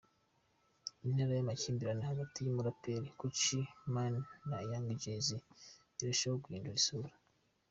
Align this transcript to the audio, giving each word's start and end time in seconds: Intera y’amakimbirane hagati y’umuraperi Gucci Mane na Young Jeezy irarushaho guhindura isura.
Intera 1.05 1.31
y’amakimbirane 1.35 2.03
hagati 2.11 2.37
y’umuraperi 2.39 3.09
Gucci 3.19 3.57
Mane 3.93 4.19
na 4.49 4.57
Young 4.69 4.87
Jeezy 5.01 5.37
irarushaho 5.93 6.37
guhindura 6.43 6.77
isura. 6.81 7.11